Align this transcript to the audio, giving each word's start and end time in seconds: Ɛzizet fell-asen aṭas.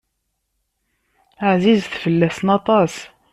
Ɛzizet 1.51 1.93
fell-asen 2.03 2.47
aṭas. 2.57 2.95